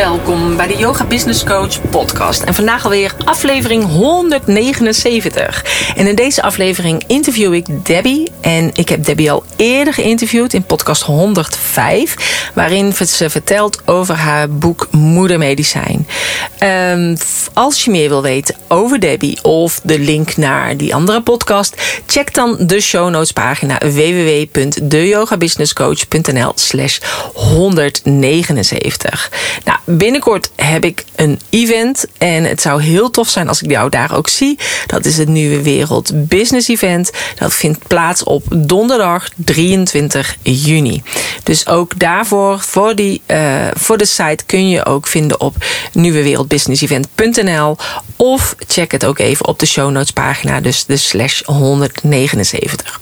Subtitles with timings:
[0.00, 2.42] Welkom bij de Yoga Business Coach podcast.
[2.42, 5.64] En vandaag alweer aflevering 179.
[5.96, 8.30] En in deze aflevering interview ik Debbie.
[8.40, 12.50] En ik heb Debbie al eerder geïnterviewd in podcast 105.
[12.54, 16.06] Waarin ze vertelt over haar boek Moedermedicijn.
[16.92, 17.16] Um,
[17.52, 21.74] als je meer wil weten over Debbie of de link naar die andere podcast...
[22.06, 26.98] check dan de show notes pagina www.deyogabusinesscoach.nl slash
[27.34, 29.30] 179.
[29.64, 32.06] Nou, binnenkort heb ik een event.
[32.18, 34.58] En het zou heel tof zijn als ik jou daar ook zie.
[34.86, 37.10] Dat is het Nieuwe Wereld Business Event.
[37.38, 41.02] Dat vindt plaats op donderdag 23 juni.
[41.50, 45.54] Dus ook daarvoor, voor, die, uh, voor de site, kun je ook vinden op
[45.92, 47.76] nieuwewereldbusinessevent.nl.
[48.16, 50.60] Of check het ook even op de show notes pagina.
[50.60, 53.00] Dus de slash 179.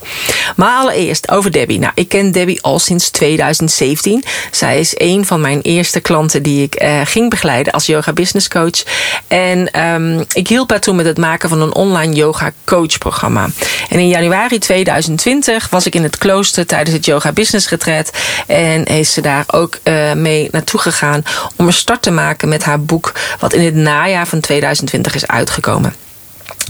[0.56, 1.78] Maar allereerst over Debbie.
[1.78, 4.24] Nou, ik ken Debbie al sinds 2017.
[4.50, 8.48] Zij is een van mijn eerste klanten die ik uh, ging begeleiden als yoga business
[8.48, 8.82] coach.
[9.26, 13.48] En um, ik hielp haar toen met het maken van een online yoga coach programma.
[13.88, 18.10] En in januari 2020 was ik in het klooster tijdens het yoga business retreat.
[18.46, 21.22] En is ze daar ook uh, mee naartoe gegaan
[21.56, 23.12] om een start te maken met haar boek.
[23.38, 25.94] Wat in het najaar van 2020 is uitgekomen.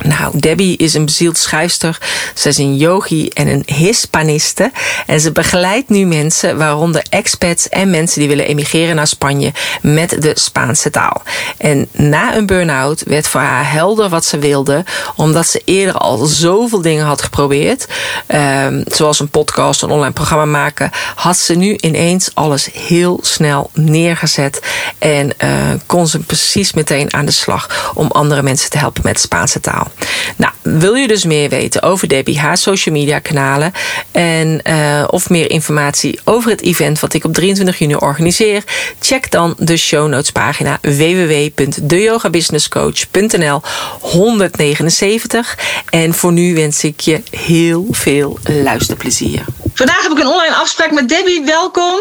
[0.05, 1.99] Nou, Debbie is een bezield schrijfster.
[2.35, 4.71] Ze is een yogi en een hispaniste.
[5.07, 10.23] En ze begeleidt nu mensen, waaronder expats en mensen die willen emigreren naar Spanje met
[10.23, 11.23] de Spaanse taal.
[11.57, 14.85] En na een burn-out werd voor haar helder wat ze wilde,
[15.17, 17.87] omdat ze eerder al zoveel dingen had geprobeerd.
[18.35, 23.71] Um, zoals een podcast, een online programma maken, had ze nu ineens alles heel snel
[23.75, 24.61] neergezet.
[24.99, 25.51] En uh,
[25.87, 29.61] kon ze precies meteen aan de slag om andere mensen te helpen met de Spaanse
[29.61, 29.88] taal.
[30.37, 33.73] Nou, wil je dus meer weten over Debbie, haar social media kanalen
[34.11, 38.63] en uh, of meer informatie over het event wat ik op 23 juni organiseer,
[39.01, 43.63] check dan de show notes pagina www.deyogabusinesscoach.nl
[44.01, 45.59] 179.
[45.91, 49.45] En voor nu wens ik je heel veel luisterplezier.
[49.75, 51.45] Vandaag heb ik een online afspraak met Debbie.
[51.45, 52.01] Welkom.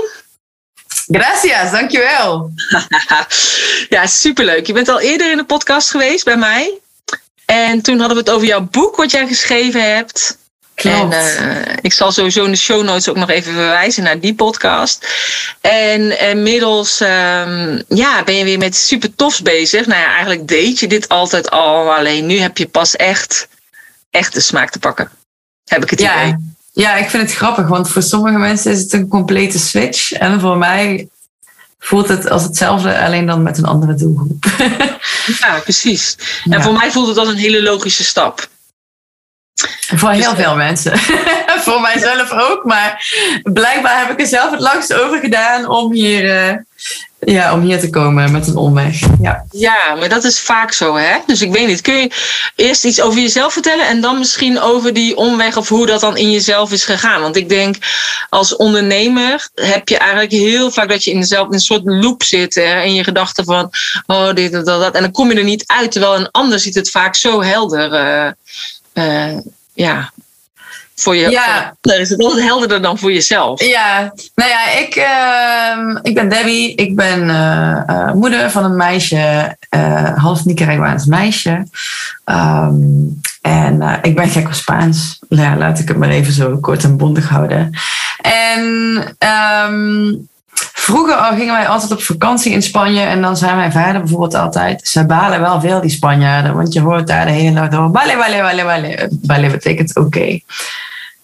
[1.07, 2.51] Gracias, dankjewel.
[3.95, 4.67] ja, superleuk.
[4.67, 6.79] Je bent al eerder in de podcast geweest bij mij.
[7.47, 10.37] En toen hadden we het over jouw boek wat jij geschreven hebt.
[10.75, 11.13] Klopt.
[11.13, 14.35] En uh, ik zal sowieso in de show notes ook nog even verwijzen naar die
[14.35, 15.07] podcast.
[15.61, 19.85] En inmiddels um, ja, ben je weer met super tofs bezig.
[19.85, 21.93] Nou ja, eigenlijk deed je dit altijd al.
[21.93, 23.47] Alleen nu heb je pas echt,
[24.09, 25.09] echt de smaak te pakken.
[25.65, 26.21] Heb ik het ja.
[26.21, 26.35] idee.
[26.73, 27.67] Ja, ik vind het grappig.
[27.67, 30.11] Want voor sommige mensen is het een complete switch.
[30.11, 31.07] En voor mij
[31.79, 34.45] voelt het als hetzelfde, alleen dan met een andere doelgroep.
[35.39, 36.17] ja, precies.
[36.43, 36.61] En ja.
[36.61, 38.47] voor mij voelt het als een hele logische stap.
[39.95, 40.91] Voor heel dus, veel mensen.
[41.67, 42.63] voor mijzelf ook.
[42.63, 46.55] Maar blijkbaar heb ik er zelf het langst over gedaan om hier, uh,
[47.19, 48.99] ja, om hier te komen met een omweg.
[49.21, 49.45] Ja.
[49.51, 51.17] ja, maar dat is vaak zo, hè?
[51.25, 51.81] Dus ik weet niet.
[51.81, 52.11] Kun je
[52.55, 56.17] eerst iets over jezelf vertellen en dan misschien over die omweg of hoe dat dan
[56.17, 57.21] in jezelf is gegaan?
[57.21, 57.75] Want ik denk,
[58.29, 62.55] als ondernemer heb je eigenlijk heel vaak dat je in, dezelfde, een soort loop zit
[62.55, 63.69] in je gedachten van,
[64.05, 64.95] oh, dit, dat, dat.
[64.95, 65.91] En dan kom je er niet uit.
[65.91, 68.35] Terwijl een ander ziet het vaak zo helder.
[68.93, 69.37] Uh,
[69.73, 70.11] ja,
[70.99, 71.29] voor je.
[71.29, 71.75] Ja.
[71.81, 73.63] Voor, is het altijd helderder dan voor jezelf.
[73.63, 76.75] Ja, nou ja, ik, uh, ik ben Debbie.
[76.75, 79.55] Ik ben uh, uh, moeder van een meisje,
[80.15, 81.67] half Nicaraguaans meisje.
[82.25, 85.19] Um, en ik ben gek op Spaans.
[85.29, 87.71] Ja, laat ik het maar even zo kort en bondig houden.
[88.21, 88.61] En
[89.69, 90.27] um,
[90.73, 94.87] Vroeger gingen wij altijd op vakantie in Spanje en dan zei mijn vader bijvoorbeeld altijd,
[94.87, 98.11] ze balen wel veel die Spanjaarden, want je hoort daar de hele dag door, vale,
[98.11, 99.11] vale, vale, vale.
[99.25, 100.07] Vale betekent oké.
[100.07, 100.43] Okay.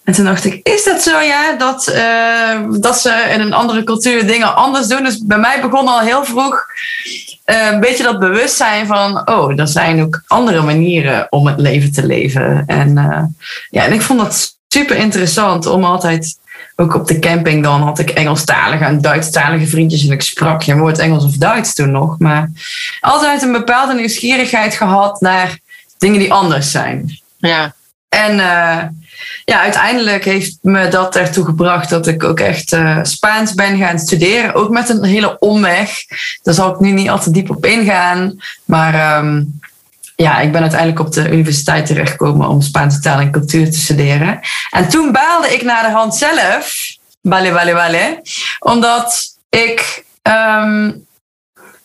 [0.04, 3.84] En toen dacht ik, is dat zo ja, dat, uh, dat ze in een andere
[3.84, 5.02] cultuur dingen anders doen?
[5.04, 6.66] Dus bij mij begon al heel vroeg
[7.46, 11.92] uh, een beetje dat bewustzijn van, oh, er zijn ook andere manieren om het leven
[11.92, 12.64] te leven.
[12.66, 13.22] En, uh,
[13.70, 16.38] ja, en ik vond dat super interessant om altijd
[16.76, 20.78] ook op de camping dan had ik Engelstalige en Duitsstalige vriendjes en ik sprak geen
[20.78, 22.18] woord Engels of Duits toen nog.
[22.18, 22.50] Maar
[23.00, 25.58] altijd een bepaalde nieuwsgierigheid gehad naar
[25.98, 27.20] dingen die anders zijn.
[27.36, 27.74] Ja.
[28.08, 28.40] En
[29.44, 33.98] ja, uiteindelijk heeft me dat ertoe gebracht dat ik ook echt uh, Spaans ben gaan
[33.98, 34.54] studeren.
[34.54, 35.90] Ook met een hele omweg.
[36.42, 38.36] Daar zal ik nu niet al te diep op ingaan.
[38.64, 39.58] Maar um,
[40.16, 44.40] ja, ik ben uiteindelijk op de universiteit terechtgekomen om Spaanse taal en cultuur te studeren.
[44.70, 46.74] En toen baalde ik naar de hand zelf,
[47.22, 48.22] vale, vale, vale,
[48.58, 50.92] omdat ik, ehm,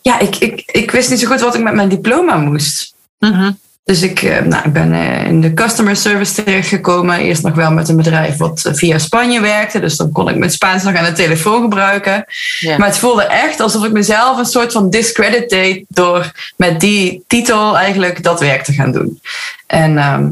[0.02, 2.94] ja, ik, ik, ik wist niet zo goed wat ik met mijn diploma moest.
[3.18, 3.50] Mhm.
[3.90, 7.18] Dus ik, eh, nou, ik ben eh, in de customer service terechtgekomen.
[7.18, 9.80] Eerst nog wel met een bedrijf wat eh, via Spanje werkte.
[9.80, 12.24] Dus dan kon ik mijn Spaans nog aan de telefoon gebruiken.
[12.58, 12.78] Ja.
[12.78, 17.24] Maar het voelde echt alsof ik mezelf een soort van discredit deed door met die
[17.26, 19.20] titel eigenlijk dat werk te gaan doen.
[19.66, 20.28] En ehm,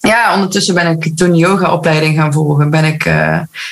[0.00, 2.70] ja, ondertussen ben ik toen yoga-opleiding gaan volgen.
[2.70, 3.10] Ben ik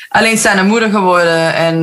[0.08, 1.54] alleenstaande moeder geworden.
[1.54, 1.82] En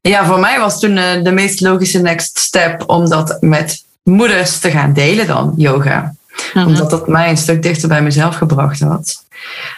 [0.00, 4.70] ja, voor mij was toen de meest logische next step om dat met moeders te
[4.70, 6.14] gaan delen dan, yoga
[6.54, 9.24] Omdat dat mij een stuk dichter bij mezelf gebracht had.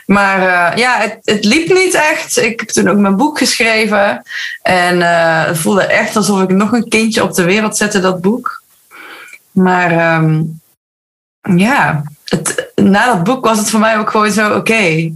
[0.07, 2.37] Maar eh, ja, het, het liep niet echt.
[2.39, 4.23] Ik heb toen ook mijn boek geschreven.
[4.63, 8.21] En eh, het voelde echt alsof ik nog een kindje op de wereld zette, dat
[8.21, 8.63] boek.
[9.51, 10.43] Maar ehm,
[11.57, 15.13] ja, het, na dat boek was het voor mij ook gewoon zo: oké,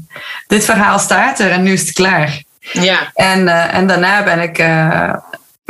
[0.46, 2.42] dit verhaal staat er en nu is het klaar.
[2.60, 3.10] Ja.
[3.14, 4.58] En, eh, en daarna ben ik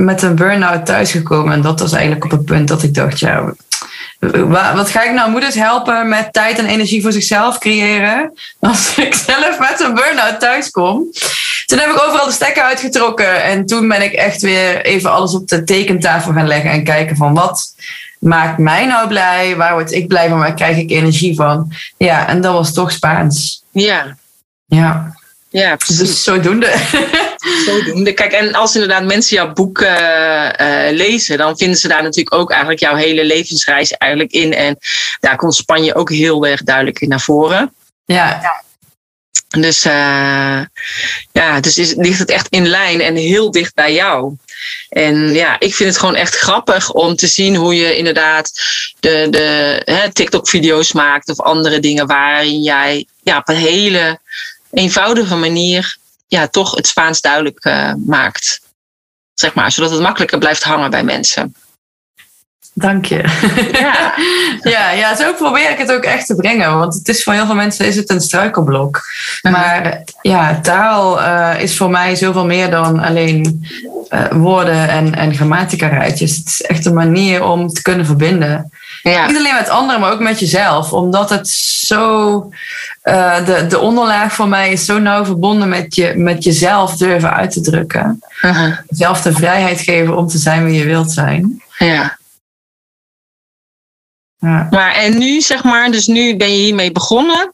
[0.05, 1.53] met een burn-out thuisgekomen.
[1.53, 3.53] En dat was eigenlijk op het punt dat ik dacht, ja,
[4.19, 8.95] wa- wat ga ik nou moeders helpen met tijd en energie voor zichzelf creëren als
[8.97, 11.05] ik zelf met een burn-out thuis kom?
[11.67, 15.35] Toen heb ik overal de stekker uitgetrokken en toen ben ik echt weer even alles
[15.35, 17.75] op de tekentafel gaan leggen en kijken van wat
[18.19, 21.73] maakt mij nou blij, waar word ik blij van, waar krijg ik energie van?
[21.97, 23.63] Ja, en dat was toch Spaans.
[23.71, 24.17] Ja.
[24.67, 25.15] Ja,
[25.51, 25.99] Ja, precies.
[25.99, 26.73] dus zodoende.
[27.41, 28.13] Zodoende.
[28.13, 32.51] Kijk, en als inderdaad mensen jouw boek eh, lezen, dan vinden ze daar natuurlijk ook
[32.51, 34.53] eigenlijk jouw hele levensreis eigenlijk in.
[34.53, 34.79] En
[35.21, 37.75] daar komt Spanje ook heel erg duidelijk in naar voren.
[38.43, 38.63] ja,
[39.49, 40.61] Dus eh,
[41.33, 44.37] ja, dus is, ligt het echt in lijn en heel dicht bij jou.
[44.89, 48.53] En ja, ik vind het gewoon echt grappig om te zien hoe je inderdaad
[49.01, 54.19] de, de TikTok-video's maakt of andere dingen waarin jij ja, op een hele
[54.71, 55.99] eenvoudige manier
[56.31, 58.61] ja, toch het Spaans duidelijk eh, maakt.
[59.35, 61.55] Zeg maar, zodat het makkelijker blijft hangen bij mensen.
[62.75, 63.23] Dank je.
[63.73, 64.15] Ja.
[64.77, 66.79] ja, ja, zo probeer ik het ook echt te brengen.
[66.79, 69.01] Want het is voor heel veel mensen is het een struikelblok.
[69.43, 73.67] Maar ja, taal eh, is voor mij zoveel meer dan alleen
[74.09, 76.37] eh, woorden en, en grammatica-rijtjes.
[76.37, 78.71] Het is echt een manier om te kunnen verbinden.
[79.03, 79.27] Ja.
[79.27, 80.93] Niet alleen met anderen, maar ook met jezelf.
[80.93, 82.49] Omdat het zo...
[83.03, 87.33] eh, de, de onderlaag voor mij is zo nauw verbonden met, je, met jezelf durven
[87.33, 88.23] uit te drukken.
[88.43, 88.77] Uh-huh.
[88.89, 91.63] Zelf de vrijheid geven om te zijn wie je wilt zijn.
[91.79, 92.19] ja.
[94.39, 94.67] Ja.
[94.71, 97.53] Maar en nu, zeg maar, dus nu ben je hiermee begonnen.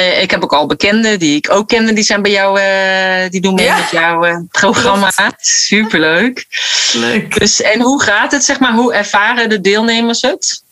[0.00, 3.30] Eh, ik heb ook al bekenden die ik ook kende, die zijn bij jou, eh,
[3.30, 3.76] die doen mee Ja.
[3.76, 5.10] met jouw eh, programma.
[5.68, 6.46] Superleuk.
[6.92, 7.38] Leuk.
[7.38, 10.62] Dus, en hoe gaat het, zeg maar, hoe ervaren de deelnemers het?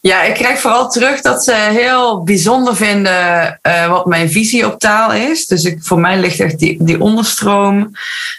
[0.00, 3.58] Ja, ik krijg vooral terug dat ze heel bijzonder vinden
[3.88, 5.46] wat mijn visie op taal is.
[5.46, 7.92] Dus ik, voor mij ligt echt die, die onderstroom.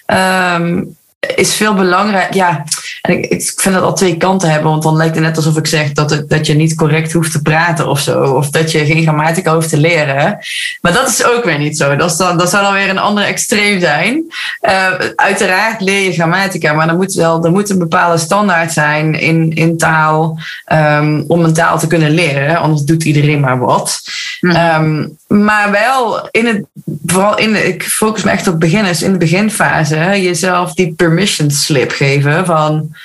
[0.05, 0.81] ehm,
[1.19, 2.33] is veel belangrijk.
[2.33, 2.63] Ja,
[3.01, 4.69] en ik, ik vind dat al twee kanten hebben.
[4.69, 7.31] Want dan lijkt het net alsof ik zeg dat, het, dat je niet correct hoeft
[7.31, 8.23] te praten of zo.
[8.23, 10.39] Of dat je geen grammatica hoeft te leren.
[10.81, 11.95] Maar dat is ook weer niet zo.
[11.95, 14.23] Dat, is dan, dat zou dan weer een ander extreem zijn.
[14.59, 16.73] Eh, uiteraard leer je grammatica.
[16.73, 20.39] Maar er moet, wel, er moet een bepaalde standaard zijn in, in taal.
[20.65, 22.57] ehm, om een taal te kunnen leren.
[22.57, 24.01] Anders doet iedereen maar wat.
[24.39, 24.55] Mhm.
[24.55, 26.65] Ehm, maar wel in het,
[27.05, 31.91] vooral in ik focus me echt op beginners, in de beginfase, jezelf die permission slip
[31.91, 32.95] geven van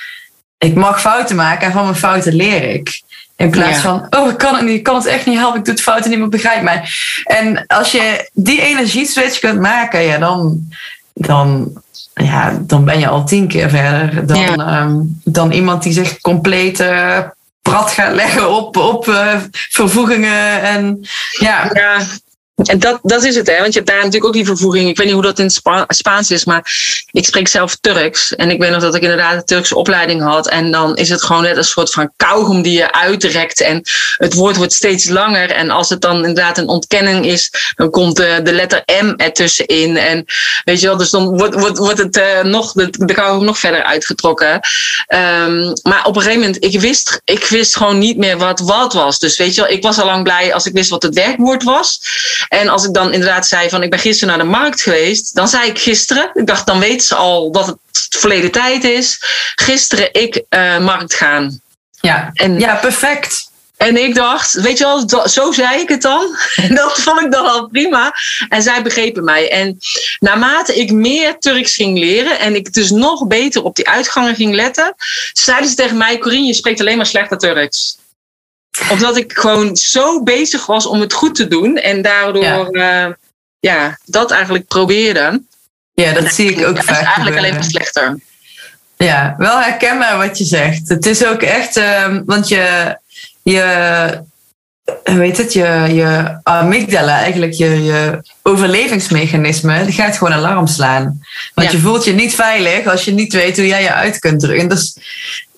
[0.57, 3.01] ik mag fouten maken en van mijn fouten leer ik.
[3.37, 3.81] In plaats Ja.
[3.81, 5.83] van, oh, ik kan het niet, ik kan het echt niet helpen, ik doe het
[5.83, 6.83] fouten, niemand begrijpt mij.
[7.23, 10.59] En als je die energieswitch kunt maken, ja, dan,
[11.13, 11.73] dan,
[12.13, 14.55] ja, dan ben je al tien keer verder dan, Ja.
[14.55, 17.19] ehm, dan iemand die zich compleet eh,
[17.61, 20.61] prat gaat leggen op, op eh, vervoegingen.
[20.61, 20.99] En
[21.39, 21.97] ja, Ja,
[22.55, 23.57] en dat, dat is het, hè?
[23.59, 24.89] Want je hebt daar natuurlijk ook die vervoeging.
[24.89, 25.49] Ik weet niet hoe dat in
[25.87, 26.73] Spaans is, maar
[27.11, 28.35] ik spreek zelf Turks.
[28.35, 30.47] En ik weet nog dat ik inderdaad een Turkse opleiding had.
[30.47, 33.61] En dan is het gewoon net een soort van kauwgom die je uitrekt.
[33.61, 33.81] En
[34.17, 35.51] het woord wordt steeds langer.
[35.51, 39.97] En als het dan inderdaad een ontkenning is, dan komt de, de letter M ertussenin.
[39.97, 40.25] En
[40.63, 43.59] weet je wel, dus dan wordt, wordt, wordt het eh, nog, de, de kauwgom nog
[43.59, 44.59] verder uitgetrokken.
[45.07, 48.93] Ehm, maar op een gegeven moment, ik wist, ik wist gewoon niet meer wat wat
[48.93, 49.19] was.
[49.19, 51.63] Dus weet je wel, ik was al lang blij als ik wist wat het werkwoord
[51.63, 51.99] was.
[52.47, 55.47] En als ik dan inderdaad zei van ik ben gisteren naar de markt geweest, dan
[55.47, 56.29] zei ik gisteren.
[56.33, 59.17] Ik dacht, dan weten ze al dat het verleden tijd is.
[59.55, 61.61] Gisteren ik eh, markt gaan.
[62.01, 62.29] ja.
[62.33, 63.49] En, ja, perfect.
[63.77, 66.35] en ik dacht, weet je wel, zo zei ik het dan.
[66.55, 68.13] En dat vond ik dan al prima.
[68.49, 69.51] En zij begrepen mij.
[69.51, 69.77] En
[70.19, 74.53] naarmate ik meer Turks ging leren en ik dus nog beter op die uitgangen ging
[74.53, 74.93] letten,
[75.33, 77.97] zeiden ze tegen mij, Corine, je spreekt alleen maar slechte Turks.
[78.89, 81.77] Omdat ik gewoon zo bezig was om het goed te doen.
[81.77, 83.17] En daardoor ja,
[83.59, 85.41] ja dat eigenlijk probeerde.
[85.93, 86.87] Ja, dat zie ik ook vaak.
[86.87, 88.19] Het is eigenlijk alleen maar slechter.
[88.97, 90.89] Ja, wel herkenbaar wat je zegt.
[90.89, 92.97] Het is ook echt, uh, want je,
[93.43, 94.23] je,
[95.03, 101.21] weet het, je, je amygdala, eigenlijk je, je overlevingsmechanisme, die gaat gewoon alarm slaan.
[101.53, 104.39] Want je voelt je niet veilig als je niet weet hoe jij je uit kunt
[104.39, 104.69] drukken.
[104.69, 104.97] Dus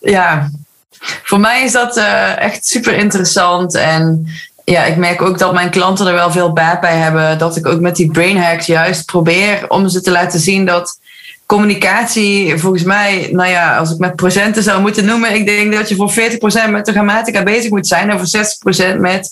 [0.01, 0.49] ja,
[1.23, 3.75] voor mij is dat uh, echt super interessant.
[3.75, 4.27] En
[4.63, 7.37] ja, ik merk ook dat mijn klanten er wel veel baat bij hebben.
[7.37, 10.99] Dat ik ook met die brain hacks juist probeer om ze te laten zien dat
[11.45, 15.89] communicatie, volgens mij, nou ja, als ik met procenten zou moeten noemen, ik denk dat
[15.89, 18.45] je voor 40% met de grammatica bezig moet zijn en voor
[18.95, 19.31] 60% met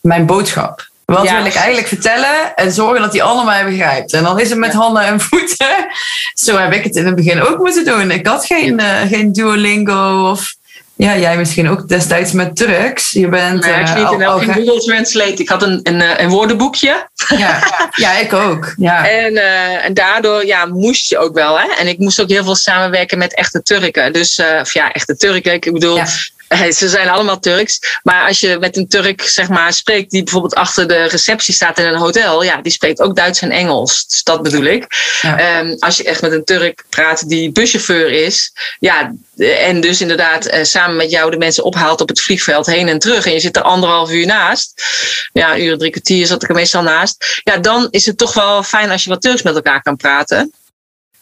[0.00, 0.88] mijn boodschap.
[1.04, 4.12] Wat wil ik eigenlijk vertellen en zorgen dat die allemaal begrijpt.
[4.12, 5.86] En dan is het met handen en voeten.
[6.34, 8.10] Zo heb ik het in het begin ook moeten doen.
[8.10, 10.54] Ik had geen, uh, geen Duolingo of
[10.96, 13.10] ja, jij misschien ook destijds met Turks.
[13.10, 13.64] Je bent.
[13.64, 15.42] Nee, ik uh, al, geen Google Translate.
[15.42, 17.08] Ik had een, een, eh, een woordenboekje.
[17.36, 17.58] Ja,
[17.94, 18.74] ja, ik ook.
[18.76, 19.08] Ja.
[19.24, 21.58] En, uh, en daardoor ja, moest je ook wel.
[21.58, 21.66] Hè?
[21.78, 24.12] En ik moest ook heel veel samenwerken met echte Turken.
[24.12, 25.52] Dus, uh, of ja, echte Turken.
[25.52, 26.06] Ik bedoel, ja.
[26.56, 27.98] Ze zijn allemaal Turks.
[28.02, 31.78] Maar als je met een Turk zeg maar, spreekt die bijvoorbeeld achter de receptie staat
[31.78, 34.06] in een hotel, ja, die spreekt ook Duits en Engels.
[34.06, 34.86] Dus dat bedoel ik.
[35.22, 35.58] Ja.
[35.58, 40.46] Um, als je echt met een Turk praat die buschauffeur is, ja, en dus inderdaad
[40.46, 43.26] uh, samen met jou de mensen ophaalt op het vliegveld heen en terug.
[43.26, 44.82] En je zit er anderhalf uur naast.
[45.32, 47.40] Ja, uur, drie kwartier zat ik er meestal naast.
[47.42, 50.52] Ja, dan is het toch wel fijn als je wat Turks met elkaar kan praten.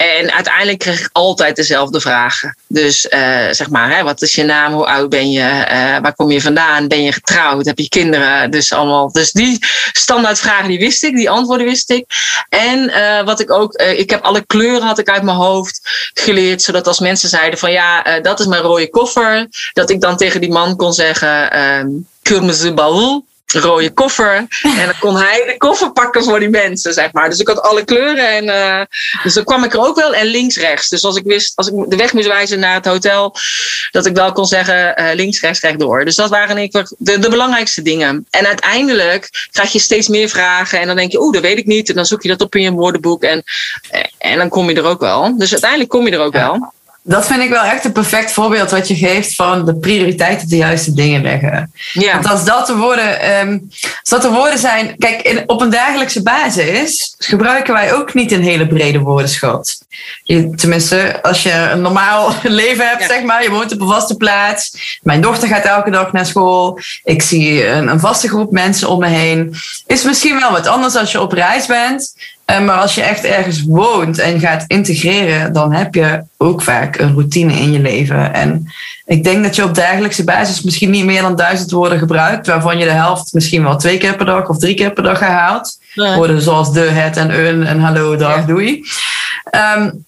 [0.02, 2.56] En uiteindelijk kreeg ik altijd dezelfde vragen.
[2.66, 4.73] Dus uh, zeg maar, hè, wat is je naam?
[4.73, 5.40] Hoe oud ben je?
[5.40, 6.88] Uh, waar kom je vandaan?
[6.88, 7.66] Ben je getrouwd?
[7.66, 8.50] Heb je kinderen?
[8.50, 9.12] Dus allemaal.
[9.12, 9.59] Dus die
[9.92, 12.04] standaard vragen die wist ik, die antwoorden wist ik.
[12.49, 15.80] En uh, wat ik ook, ik heb alle kleuren had ik uit mijn hoofd
[16.14, 20.16] geleerd, zodat als mensen zeiden van ja, dat is mijn rode koffer, dat ik dan
[20.16, 24.47] tegen die man kon zeggen, um, Kurmeze Baul rode koffer.
[24.62, 27.30] En dan kon hij de koffer pakken voor die mensen, zeg maar.
[27.30, 28.28] Dus ik had alle kleuren.
[28.28, 28.80] En, uh,
[29.23, 30.14] dus dan kwam ik er ook wel.
[30.14, 30.88] En links, rechts.
[30.88, 33.37] Dus als ik wist, als ik de weg moest wijzen naar het hotel,
[33.90, 36.04] dat ik wel kon zeggen uh, links, rechts, rechtdoor.
[36.04, 38.26] Dus dat waren ik de, de belangrijkste dingen.
[38.30, 40.80] En uiteindelijk krijg je steeds meer vragen.
[40.80, 41.88] En dan denk je, oeh, dat weet ik niet.
[41.88, 43.23] En dan zoek je dat op in je woordenboek.
[43.23, 43.42] En,
[44.18, 45.37] en dan kom je er ook wel.
[45.38, 46.50] Dus uiteindelijk kom je er ook ja.
[46.50, 46.73] wel.
[47.04, 50.49] Dat vind ik wel echt een perfect voorbeeld wat je geeft van de prioriteit op
[50.49, 51.73] de juiste dingen leggen.
[51.92, 52.12] Ja.
[52.12, 53.68] Want als dat de woorden, um,
[54.00, 58.32] als dat de woorden zijn, kijk, in, op een dagelijkse basis gebruiken wij ook niet
[58.32, 59.78] een hele brede woordenschat.
[60.23, 63.09] Je, tenminste, als je een normaal leven hebt, ja.
[63.09, 64.99] zeg maar, je woont op een vaste plaats.
[65.02, 66.78] Mijn dochter gaat elke dag naar school.
[67.04, 69.54] Ik zie een, een vaste groep mensen om me heen.
[69.87, 72.14] Is misschien wel wat anders als je op reis bent.
[72.46, 77.12] Maar als je echt ergens woont en gaat integreren, dan heb je ook vaak een
[77.12, 78.34] routine in je leven.
[78.34, 78.72] En
[79.04, 82.78] ik denk dat je op dagelijkse basis misschien niet meer dan duizend woorden gebruikt, waarvan
[82.78, 85.78] je de helft misschien wel twee keer per dag of drie keer per dag herhaalt.
[85.94, 88.42] Woorden zoals de, het en een en hallo, dag, ja.
[88.42, 88.84] doei.
[89.76, 90.04] Um,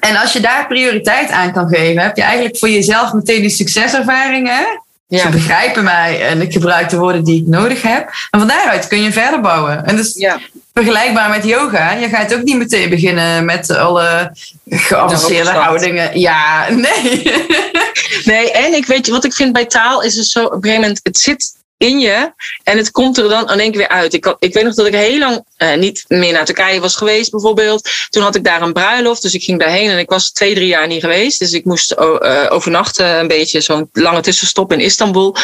[0.00, 3.50] en als je daar prioriteit aan kan geven, heb je eigenlijk voor jezelf meteen die
[3.50, 4.82] succeservaringen.
[5.16, 5.22] Ja.
[5.22, 8.08] Ze begrijpen mij en ik gebruik de woorden die ik nodig heb.
[8.30, 9.86] En van daaruit kun je verder bouwen.
[9.86, 10.38] En dus ja.
[10.72, 11.92] vergelijkbaar met yoga.
[11.92, 14.32] Je gaat ook niet meteen beginnen met alle
[14.68, 16.20] geavanceerde houdingen.
[16.20, 17.32] Ja, nee.
[18.24, 20.80] nee, en ik weet, wat ik vind bij taal is het zo, op een gegeven
[20.80, 22.32] moment, het zit in je.
[22.62, 24.14] En het komt er dan in één keer weer uit.
[24.14, 27.30] Ik, ik weet nog dat ik heel lang uh, niet meer naar Turkije was geweest,
[27.30, 27.90] bijvoorbeeld.
[28.10, 30.66] Toen had ik daar een bruiloft, dus ik ging daarheen en ik was twee, drie
[30.66, 31.38] jaar niet geweest.
[31.38, 35.36] Dus ik moest uh, overnachten, een beetje zo'n lange tussenstop in Istanbul.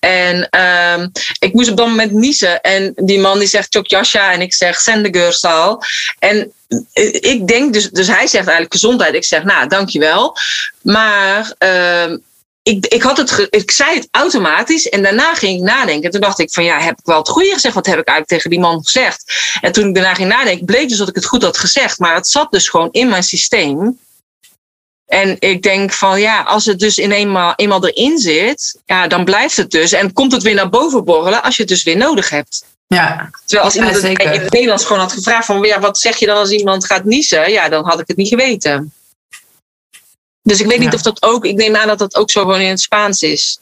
[0.00, 1.06] En uh,
[1.38, 2.60] ik moest op dat moment niezen.
[2.60, 5.82] En die man die zegt Chok Jasha en ik zeg Sendegeurstal.
[6.18, 6.52] En
[7.20, 9.14] ik denk dus, dus hij zegt eigenlijk gezondheid.
[9.14, 10.36] Ik zeg, nou, dankjewel.
[10.82, 12.16] Maar uh,
[12.68, 16.02] ik, ik, had het ik zei het automatisch en daarna ging ik nadenken.
[16.02, 17.74] En toen dacht ik van ja, heb ik wel het goede gezegd?
[17.74, 19.24] Wat heb ik eigenlijk tegen die man gezegd?
[19.60, 21.98] En toen ik daarna ging nadenken, bleek dus dat ik het goed had gezegd.
[21.98, 23.98] Maar het zat dus gewoon in mijn systeem.
[25.06, 29.24] En ik denk van ja, als het dus in eenmaal, eenmaal erin zit, ja, dan
[29.24, 29.92] blijft het dus.
[29.92, 32.64] En komt het weer naar boven borrelen als je het dus weer nodig hebt.
[32.86, 35.98] Ja, Terwijl als iemand ja, het in het Nederlands gewoon had gevraagd van ja, wat
[35.98, 37.50] zeg je dan als iemand gaat niezen?
[37.50, 38.92] Ja, dan had ik het niet geweten.
[40.46, 40.96] Dus ik weet niet ja.
[40.96, 43.58] of dat ook, ik neem aan dat dat ook zo gewoon in het Spaans is.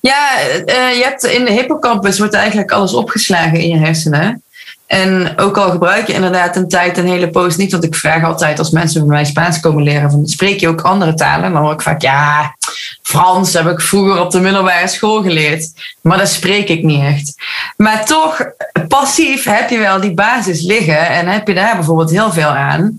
[0.00, 4.42] Ja, uh, je hebt in de hippocampus wordt eigenlijk alles opgeslagen in je hersenen.
[4.88, 8.24] En ook al gebruik je inderdaad een tijd een hele poos niet, want ik vraag
[8.24, 11.44] altijd als mensen bij mij Spaans komen leren, van, spreek je ook andere talen?
[11.44, 12.56] En dan hoor ik vaak, ja,
[13.02, 17.34] Frans heb ik vroeger op de middelbare school geleerd, maar dat spreek ik niet echt.
[17.76, 18.50] Maar toch,
[18.88, 22.98] passief heb je wel die basis liggen en heb je daar bijvoorbeeld heel veel aan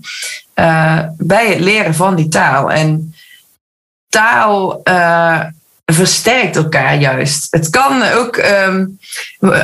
[0.54, 2.70] uh, bij het leren van die taal.
[2.70, 3.14] En
[4.08, 5.44] taal uh,
[5.94, 7.46] versterkt elkaar juist.
[7.50, 8.86] Het kan ook, ehm,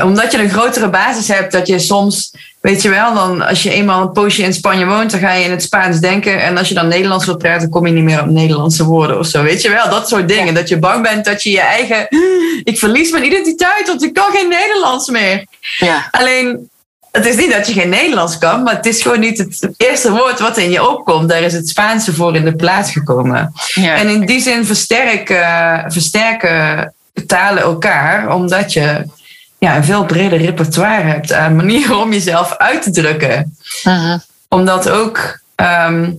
[0.02, 3.70] omdat je een grotere basis hebt, dat je soms, weet je wel, dan als je
[3.70, 6.42] eenmaal een poosje in Spanje woont, dan ga je in het Spaans denken.
[6.42, 9.26] En als je dan Nederlands wilt praten, kom je niet meer op Nederlandse woorden of
[9.26, 9.42] zo.
[9.42, 10.54] Weet je wel, dat soort dingen.
[10.54, 12.08] Dat je bang bent dat je je eigen,
[12.70, 15.44] ik verlies mijn identiteit, want ik kan geen Nederlands meer.
[15.78, 16.08] Ja.
[16.10, 16.70] Alleen,
[17.16, 20.10] het is niet dat je geen Nederlands kan, maar het is gewoon niet het eerste
[20.10, 21.28] woord wat in je opkomt.
[21.28, 23.52] Daar is het Spaanse voor in de plaats gekomen.
[23.74, 23.94] Ja.
[23.96, 26.94] En in die zin versterken, versterken
[27.26, 29.04] talen elkaar, omdat je
[29.58, 33.56] ja, een veel breder repertoire hebt aan manieren om jezelf uit te drukken.
[33.84, 34.18] Mhm.
[34.48, 36.12] Omdat ook ehm,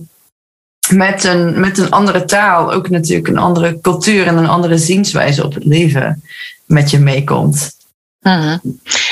[0.90, 5.44] met, een, met een andere taal ook natuurlijk een andere cultuur en een andere zienswijze
[5.44, 6.22] op het leven
[6.66, 7.76] met je meekomt.
[8.20, 8.58] Mhm.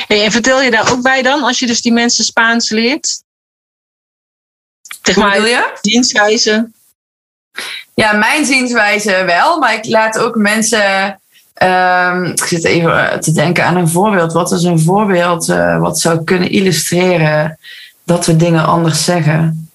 [0.07, 3.23] Hey, en vertel je daar ook bij dan, als je dus die mensen Spaans leert?
[5.03, 5.79] Zeg maar, je?
[5.81, 6.71] zienswijze.
[7.95, 11.21] Ja, mijn zienswijze wel, maar ik laat ook mensen.
[11.55, 14.33] ehm, ik zit even te denken aan een voorbeeld.
[14.33, 17.59] Wat is een voorbeeld eh, wat zou kunnen illustreren
[18.05, 19.66] dat we dingen anders zeggen?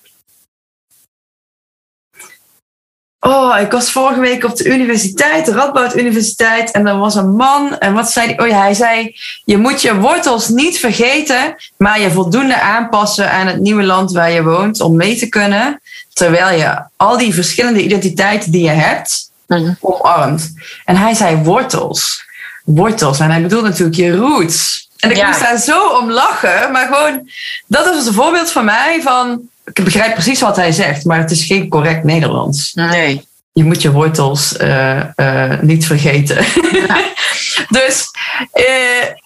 [3.23, 7.35] Oh, ik was vorige week op de universiteit, de Radboud Universiteit, en er was een
[7.35, 7.77] man.
[7.77, 8.39] En wat zei hij?
[8.39, 13.47] Oh ja, hij zei: Je moet je wortels niet vergeten, maar je voldoende aanpassen aan
[13.47, 15.81] het nieuwe land waar je woont om mee te kunnen.
[16.13, 19.73] Terwijl je al die verschillende identiteiten die je hebt, Mhm.
[19.79, 20.53] omarmt.
[20.85, 22.23] En hij zei wortels.
[22.65, 23.19] Wortels.
[23.19, 24.89] En hij bedoelt natuurlijk je roots.
[24.99, 25.27] En ik Ja.
[25.27, 26.71] moest daar zo om lachen.
[26.71, 27.29] Maar gewoon,
[27.67, 29.41] dat is een voorbeeld van mij van...
[29.73, 32.73] Ik begrijp precies wat hij zegt, maar het is geen correct Nederlands.
[32.73, 33.27] Nee.
[33.53, 36.45] Je moet je wortels eh, eh, niet vergeten.
[37.79, 38.11] dus...
[38.51, 39.19] eh,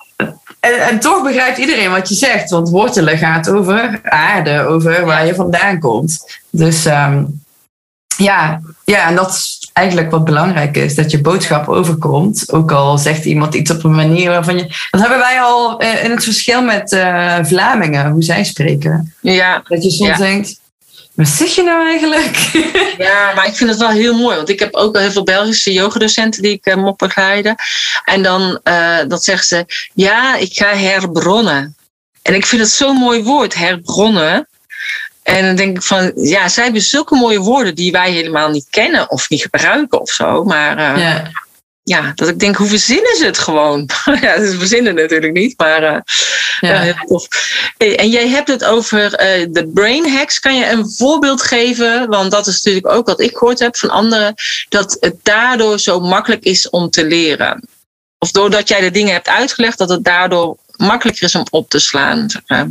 [0.66, 2.50] en, en toch begrijpt iedereen wat je zegt.
[2.50, 6.40] Want wortelen gaat over aarde, over waar je vandaan komt.
[6.50, 7.24] Dus ehm,
[8.18, 10.96] ja, ja, en dat is eigenlijk wat belangrijk is.
[10.96, 12.52] Dat je boodschap overkomt.
[12.52, 14.88] Ook al zegt iemand iets op een manier waarvan je...
[14.92, 19.14] Dat hebben wij al eh, in het verschil met eh, Vlamingen, hoe zij spreken.
[19.22, 20.18] Ja, Dat je soms Ja.
[20.18, 20.60] denkt,
[21.14, 22.36] wat zeg je nou eigenlijk?
[23.08, 24.36] ja, maar ik vind het wel heel mooi.
[24.36, 27.56] Want ik heb ook wel heel veel Belgische yogadocenten die ik eh, moet begeleiden.
[28.06, 31.76] En dan eh, dat zeggen ze, ja, ik ga herbronnen.
[32.22, 34.48] En ik vind het zo'n mooi woord, herbronnen.
[35.26, 38.68] En dan denk ik van, ja, zij hebben zulke mooie woorden die wij helemaal niet
[38.70, 40.44] kennen of niet gebruiken of zo.
[40.44, 41.32] Maar eh, ja.
[41.84, 42.12] ja.
[42.16, 43.90] dat ik denk, hoe verzinnen ze het gewoon?
[44.22, 46.00] ja, ze verzinnen natuurlijk niet, maar eh,
[46.60, 46.74] ja.
[46.74, 46.80] Ja.
[46.82, 47.28] heel tof.
[47.78, 50.40] Hey, en jij hebt het over eh, de brain hacks.
[50.40, 52.08] Kan je een voorbeeld geven?
[52.08, 54.34] Want dat is natuurlijk ook wat ik gehoord heb van anderen.
[54.70, 57.68] Dat het daardoor zo makkelijk is om te leren.
[58.18, 61.80] Of doordat jij de dingen hebt uitgelegd, dat het daardoor makkelijker is om op te
[61.80, 62.30] slaan.
[62.30, 62.68] zeg maar.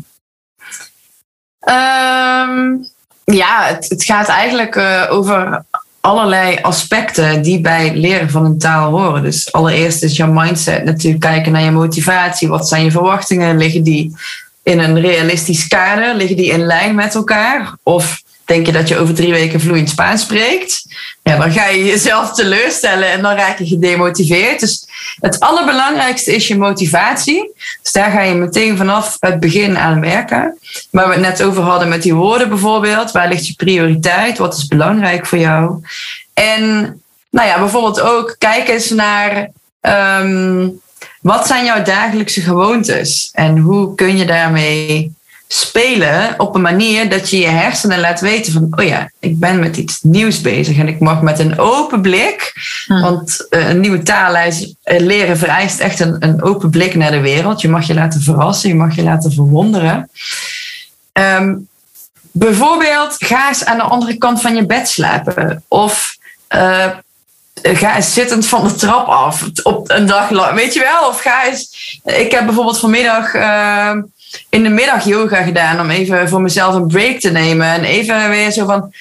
[1.65, 2.77] Ehm,
[3.25, 5.65] ja, het, gaat eigenlijk eh, over
[6.01, 9.23] allerlei aspecten die bij leren van een taal horen.
[9.23, 12.49] Dus allereerst is je mindset natuurlijk kijken naar je motivatie.
[12.49, 13.57] Wat zijn je verwachtingen?
[13.57, 14.17] Liggen die
[14.63, 16.15] in een realistisch kader?
[16.15, 17.75] Liggen die in lijn met elkaar?
[17.83, 20.85] Of denk je dat je over drie weken vloeiend Spaans spreekt?
[21.23, 24.61] Ja, dan ga je jezelf teleurstellen en dan raak je gedemotiveerd.
[24.61, 24.87] Dus
[25.21, 27.53] het allerbelangrijkste is je motivatie.
[27.83, 30.59] Dus daar ga je meteen vanaf het begin aan werken.
[30.91, 33.13] Waar we het net over hadden met die woorden bijvoorbeeld.
[33.13, 34.39] Waar ligt je prioriteit?
[34.39, 35.83] Wat is belangrijk voor jou?
[36.35, 36.63] En
[37.31, 40.69] nou ja, bijvoorbeeld ook kijk eens naar ehm,
[41.21, 43.31] wat zijn jouw dagelijkse gewoontes?
[43.33, 45.13] En hoe kun je daarmee
[45.49, 49.59] spelen op een manier dat je je hersenen laat weten van, oh ja, ik ben
[49.59, 52.53] met iets nieuws bezig en ik mag met een open blik,
[52.87, 53.01] Hm.
[53.01, 54.51] want eh, een nieuwe taal eh,
[54.85, 57.61] leren vereist echt een, een open blik naar de wereld.
[57.61, 60.11] Je mag je laten verrassen, je mag je laten verwonderen.
[61.13, 61.55] Ehm,
[62.31, 65.65] bijvoorbeeld, ga eens aan de andere kant van je bed slapen.
[65.69, 66.17] Of
[66.49, 66.91] eh,
[67.63, 70.55] ga eens zittend van de trap af op een dag lang.
[70.55, 71.09] Weet je wel?
[71.09, 72.01] Of ga eens.
[72.05, 73.93] Ik heb bijvoorbeeld vanmiddag eh,
[74.49, 77.67] in de middag yoga gedaan om even voor mezelf een break te nemen.
[77.67, 78.93] En even weer zo van.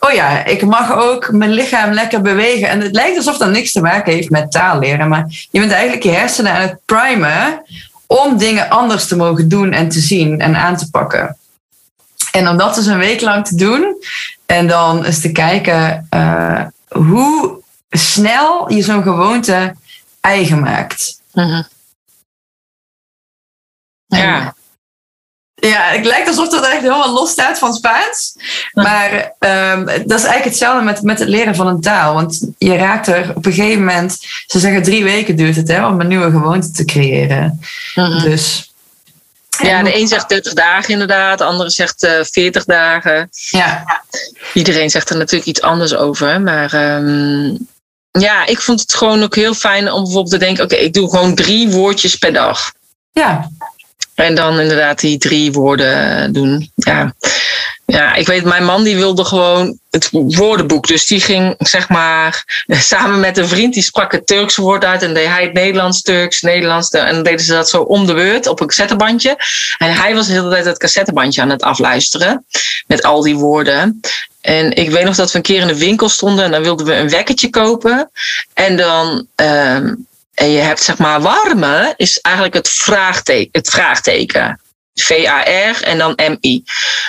[0.00, 2.68] Oh ja, ik mag ook mijn lichaam lekker bewegen.
[2.68, 5.08] En het lijkt alsof dat niks te maken heeft met taal leren.
[5.08, 7.62] Maar je bent eigenlijk je hersenen aan het primen
[8.06, 11.36] om dingen anders te mogen doen en te zien en aan te pakken.
[12.32, 14.02] En om dat dus een week lang te doen.
[14.46, 19.74] En dan eens te kijken eh, hoe snel je zo'n gewoonte
[20.20, 21.20] eigen maakt.
[21.32, 21.62] Mhm.
[24.06, 24.54] Ja.
[25.60, 28.34] Ja, het lijkt alsof dat echt helemaal los staat van Spaans.
[28.72, 32.14] Maar ehm, dat is eigenlijk hetzelfde met, met het leren van een taal.
[32.14, 34.18] Want je raakt er op een gegeven moment...
[34.46, 37.60] Ze zeggen drie weken duurt het hè, om een nieuwe gewoonte te creëren.
[37.94, 38.72] Dus
[39.62, 43.28] Ja, de een zegt 30 dagen inderdaad, de andere zegt eh 40 dagen.
[43.50, 44.02] ja,
[44.54, 46.40] Iedereen zegt er natuurlijk iets anders over.
[46.40, 47.54] Maar, ehm,
[48.10, 51.10] ja, ik vond het gewoon ook heel fijn om bijvoorbeeld te denken: oké, ik doe
[51.10, 52.72] gewoon drie woordjes per dag.
[53.12, 53.50] Ja.
[54.18, 56.70] En dan inderdaad die drie woorden doen.
[56.74, 57.14] Ja.
[57.86, 60.86] Ja, ik weet, mijn man die wilde gewoon het woordenboek.
[60.86, 65.02] Dus die ging, zeg maar, samen met een vriend, die sprak het Turks woord uit.
[65.02, 66.90] En deed hij het Nederlands, Turks, Nederlands.
[66.90, 69.36] En dan deden ze dat zo om de beurt op een cassettebandje.
[69.78, 72.44] En hij was de hele tijd het cassettebandje aan het afluisteren.
[72.86, 74.00] Met al die woorden.
[74.40, 76.86] En ik weet nog dat we een keer in de winkel stonden en dan wilden
[76.86, 78.10] we een wekkertje kopen.
[78.54, 80.06] En dan, um,
[80.38, 83.48] en je hebt zeg maar warme, is eigenlijk het vraagteken.
[83.52, 84.60] Het vraagteken.
[84.94, 86.64] V-A-R en dan M-I.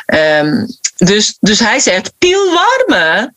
[0.05, 3.33] Um, dus, dus hij zegt, pil warme.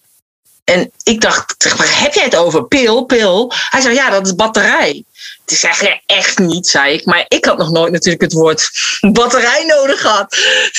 [0.65, 2.65] En ik dacht, waar heb jij het over?
[2.65, 3.53] Pil, pil.
[3.71, 5.05] Hij zei, ja, dat is batterij.
[5.45, 7.05] Die zeg je echt niet, zei ik.
[7.05, 10.31] Maar ik had nog nooit natuurlijk het woord batterij nodig gehad.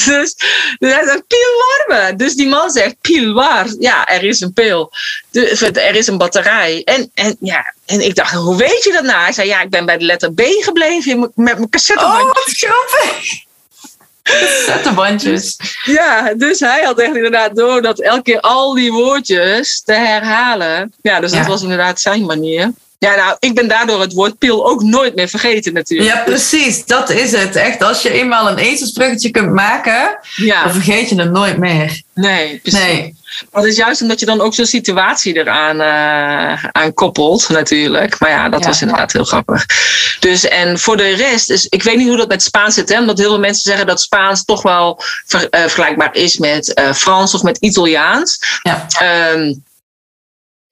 [0.05, 0.35] Dus,
[0.79, 1.23] dus hij zegt,
[1.87, 2.15] warme.
[2.15, 2.95] Dus die man zegt,
[3.33, 3.67] waar.
[3.79, 4.91] Ja, er is een pil.
[5.29, 6.81] Dus, er is een batterij.
[6.83, 9.21] En, en, ja, en ik dacht, hoe weet je dat nou?
[9.21, 12.27] Hij zei, ja, ik ben bij de letter B gebleven met mijn cassettebandje.
[12.27, 13.43] Oh, wat grappig.
[14.23, 15.57] Cassettebandjes.
[15.85, 20.93] Ja, dus hij had echt inderdaad door dat elke keer al die woordjes te herhalen.
[21.01, 22.71] Ja, dus dat was inderdaad zijn manier.
[23.03, 26.09] Ja, nou, ik ben daardoor het woord pil ook nooit meer vergeten natuurlijk.
[26.09, 26.85] Ja, precies.
[26.85, 27.55] Dat is het.
[27.55, 32.01] Echt, als je eenmaal een ezelsbruggetje kunt maken, dan vergeet je het nooit meer.
[32.13, 32.79] Nee, precies.
[32.79, 33.15] Nee.
[33.51, 38.19] Maar het is juist omdat je dan ook zo'n situatie eraan uh, aan koppelt, natuurlijk.
[38.19, 39.65] Maar ja, dat was inderdaad heel grappig.
[40.19, 42.99] Dus en voor de rest, is, ik weet niet hoe dat met Spaans zit, hè,
[42.99, 46.93] omdat heel veel mensen zeggen dat Spaans toch wel ver, uh, vergelijkbaar is met uh,
[46.93, 48.39] Frans of met Italiaans.
[48.63, 48.87] Ja.
[49.33, 49.63] Um,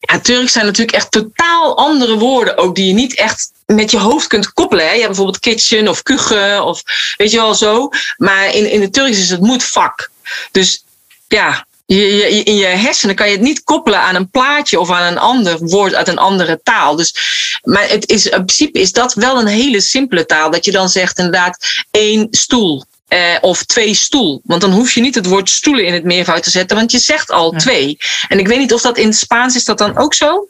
[0.02, 3.98] ja, Turks zijn natuurlijk echt totaal andere woorden, ook die je niet echt met je
[3.98, 4.86] hoofd kunt koppelen.
[4.86, 4.92] Hè.
[4.92, 6.82] Je hebt bijvoorbeeld kitchen of kuchen of
[7.18, 7.90] weet je wel zo.
[8.18, 10.10] Maar in, in het Turks is het moedvak.
[10.52, 10.84] Dus
[11.28, 15.12] ja, je, in je hersenen kan je het niet koppelen aan een plaatje of aan
[15.12, 16.96] een ander woord uit een andere taal.
[16.96, 17.16] Dus,
[17.64, 20.52] maar het is, in principe is dat wel een hele simpele taal.
[20.52, 22.84] Dat je dan zegt inderdaad één stoel.
[23.14, 24.42] Uh, of twee stoel.
[24.44, 27.00] Want dan hoef je niet het woord stoelen in het meervoud te zetten, want je
[27.00, 27.98] zegt al twee.
[28.28, 30.48] En ik weet niet of dat in het Spaans is dat dan ook zo?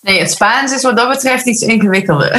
[0.00, 2.34] Nee, het Spaans is wat dat betreft iets ingewikkelder.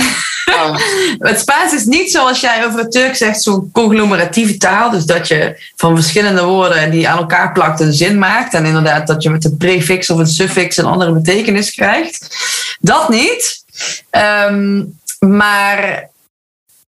[0.45, 0.78] Oh.
[1.30, 4.89] het Spaans is niet zoals jij over het Turk zegt, zo'n conglomeratieve taal.
[4.89, 8.54] Dus dat je van verschillende woorden die aan elkaar plakt een zin maakt.
[8.54, 12.38] En inderdaad dat je met een prefix of een suffix een andere betekenis krijgt.
[12.80, 13.63] Dat niet.
[14.12, 16.10] Um, maar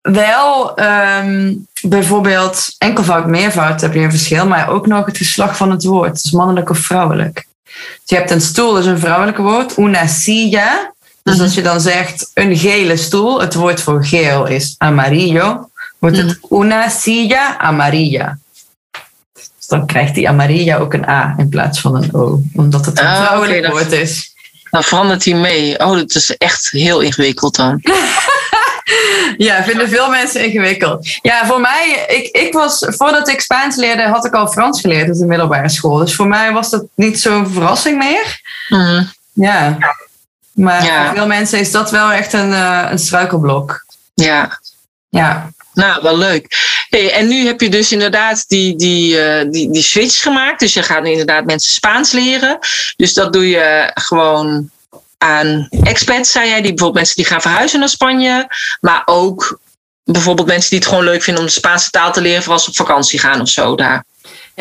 [0.02, 5.72] wel um, bijvoorbeeld enkelvoud, meervoud heb je een verschil, maar ook nog het geslacht van
[5.72, 6.22] het woord.
[6.24, 7.48] Dus mannelijk of vrouwelijk.
[7.64, 9.78] Dus je hebt een stoel, dat is een vrouwelijke woord.
[9.78, 10.94] Una silla.
[11.24, 11.44] Dus mhm.
[11.44, 16.38] als je dan zegt een gele stoel, het woord voor geel is amarillo, wordt het
[16.42, 16.62] mhm.
[16.62, 18.38] una silla amarilla.
[19.32, 23.00] Dus dan krijgt die amarilla ook een A in plaats van een O, omdat het
[23.00, 24.30] een ah, vrouwelijk woord is.
[24.70, 25.80] Dan verandert hij mee.
[25.80, 27.80] Oh, dat is echt heel ingewikkeld dan.
[29.38, 31.08] Ja, vinden veel mensen ingewikkeld.
[31.22, 35.10] Ja, voor mij, ik, ik was, voordat ik Spaans leerde, had ik al Frans geleerd
[35.10, 35.98] op de middelbare school.
[35.98, 38.42] Dus voor mij was dat niet zo'n verrassing meer.
[38.70, 39.04] Mhm.
[39.34, 39.78] Ja.
[40.54, 43.86] Maar voor veel mensen is dat wel echt een, uh, een struikelblok.
[44.14, 44.60] Ja.
[45.10, 45.52] Ja.
[45.74, 46.58] Nou, wel leuk.
[46.90, 50.60] Hey, en nu heb je dus inderdaad die, die, uh, die, die switch gemaakt.
[50.60, 52.58] Dus je gaat inderdaad mensen Spaans leren.
[52.96, 54.70] Dus dat doe je gewoon
[55.22, 58.48] aan expats, zei jij, die bijvoorbeeld mensen die gaan verhuizen naar Spanje,
[58.80, 59.60] maar ook
[60.04, 62.64] bijvoorbeeld mensen die het gewoon leuk vinden om de Spaanse taal te leren voor als
[62.64, 64.06] ze op vakantie gaan of zo daar.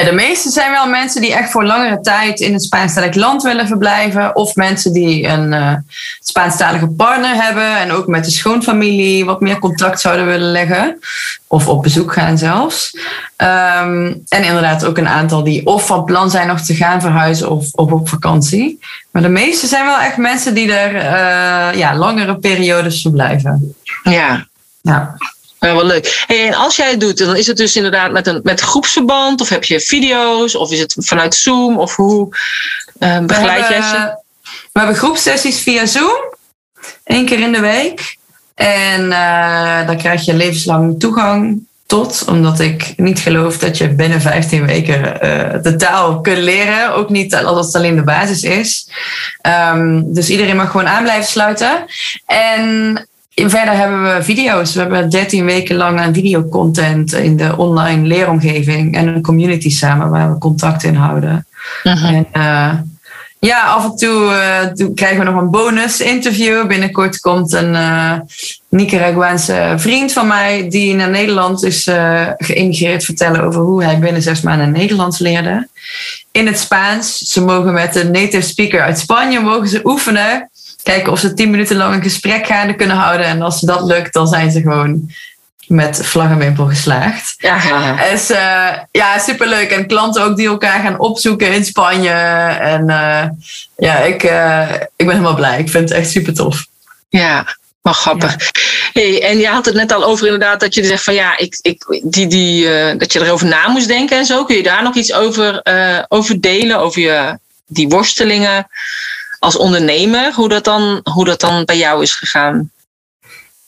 [0.00, 3.42] Ja, de meeste zijn wel mensen die echt voor langere tijd in een Spaanstalig land
[3.42, 4.36] willen verblijven.
[4.36, 5.72] Of mensen die een uh,
[6.20, 10.98] Spaanstalige partner hebben en ook met de schoonfamilie wat meer contact zouden willen leggen.
[11.46, 12.90] Of op bezoek gaan zelfs.
[13.36, 17.50] Um, en inderdaad ook een aantal die of van plan zijn nog te gaan verhuizen
[17.50, 18.78] of, of op vakantie.
[19.10, 23.74] Maar de meeste zijn wel echt mensen die er uh, ja, langere periodes verblijven.
[24.02, 24.46] Ja.
[24.80, 25.16] Ja.
[25.60, 26.24] Ja, wel leuk.
[26.26, 29.40] Hey, en als jij het doet, dan is het dus inderdaad met een met groepsverband?
[29.40, 30.54] Of heb je video's?
[30.54, 31.78] Of is het vanuit Zoom?
[31.78, 32.36] Of hoe
[32.98, 34.18] uh, begeleid jij ze?
[34.42, 36.34] We hebben groepsessies via Zoom.
[37.04, 38.16] één keer in de week.
[38.54, 42.24] En uh, dan krijg je levenslang toegang tot.
[42.28, 46.94] Omdat ik niet geloof dat je binnen 15 weken uh, de taal kunt leren.
[46.94, 48.88] Ook niet als het alleen de basis is.
[49.72, 51.84] Um, dus iedereen mag gewoon aan blijven sluiten.
[52.26, 53.08] En
[53.48, 54.74] Verder hebben we video's.
[54.74, 60.10] We hebben 13 weken lang aan videocontent in de online leeromgeving en een community samen
[60.10, 61.46] waar we contact in houden.
[61.84, 62.72] Uh En uh,
[63.38, 64.24] ja, af en toe
[64.78, 66.66] uh, krijgen we nog een bonus interview.
[66.66, 68.12] Binnenkort komt een uh,
[68.68, 71.88] Nicaraguaanse vriend van mij die naar Nederland is
[72.36, 75.68] geïmigreerd vertellen over hoe hij binnen zes maanden Nederlands leerde.
[76.32, 77.18] In het Spaans.
[77.18, 80.50] Ze mogen met een native speaker uit Spanje mogen ze oefenen
[80.82, 83.26] kijken of ze tien minuten lang een gesprek gaande kunnen houden.
[83.26, 85.10] En als dat lukt, dan zijn ze gewoon
[85.66, 87.34] met vlag en wimpel geslaagd.
[87.36, 87.96] Ja.
[88.10, 89.70] Dus uh, ja, superleuk.
[89.70, 92.10] En klanten ook die elkaar gaan opzoeken in Spanje.
[92.10, 93.24] En uh,
[93.76, 95.58] ja, ik, uh, ik ben helemaal blij.
[95.58, 96.66] Ik vind het echt super tof.
[97.08, 98.36] Ja, wel grappig.
[98.92, 101.58] Hey, en je had het net al over inderdaad dat je zegt van ja, ik,
[101.62, 102.64] ik, die, die,
[102.96, 104.44] dat je erover na moest denken en zo.
[104.44, 105.62] Kun je daar nog iets over,
[106.08, 106.78] over delen?
[106.78, 108.68] Over je, die worstelingen
[109.40, 110.34] als ondernemer?
[110.34, 112.70] Hoe dat, dan, hoe dat dan bij jou is gegaan?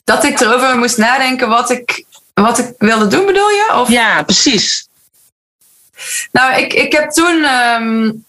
[0.05, 2.05] dat ik erover moest nadenken wat ik,
[2.35, 3.71] wat ik wilde doen, bedoel je?
[3.75, 3.89] Of?
[3.89, 4.89] Ja, precies.
[6.33, 8.25] Nou, ik, ik heb toen um,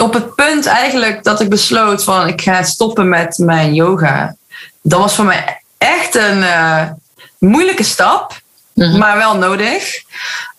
[0.00, 4.36] op het punt eigenlijk dat ik besloot van ik ga stoppen met mijn yoga.
[4.82, 6.90] Dat was voor mij echt een uh,
[7.38, 8.40] moeilijke stap,
[8.74, 8.98] mm-hmm.
[8.98, 10.02] maar wel nodig.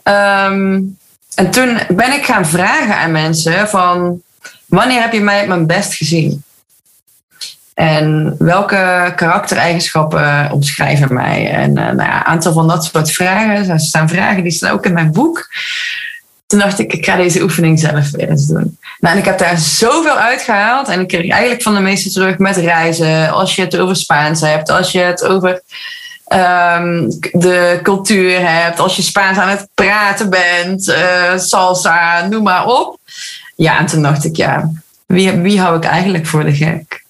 [0.03, 0.97] Um,
[1.35, 4.21] en toen ben ik gaan vragen aan mensen van
[4.69, 6.43] wanneer heb je mij op mijn best gezien?
[7.73, 11.51] En welke karaktereigenschappen omschrijven mij?
[11.51, 13.69] En uh, nou ja, een aantal van dat soort vragen.
[13.69, 15.47] Er staan vragen die staan ook in mijn boek.
[16.47, 18.77] Toen dacht ik, ik ga deze oefening zelf weer eens doen.
[18.99, 20.87] Nou, en ik heb daar zoveel uitgehaald.
[20.87, 23.31] En ik kreeg eigenlijk van de meeste terug met reizen.
[23.31, 24.69] Als je het over Spaans hebt.
[24.69, 25.61] Als je het over
[26.33, 28.79] um, de cultuur hebt.
[28.79, 30.87] Als je Spaans aan het praten bent.
[30.87, 32.99] Uh, salsa, noem maar op.
[33.59, 34.71] Ja, en toen dacht ik, ja,
[35.05, 37.03] wie, wie hou ik eigenlijk voor de gek?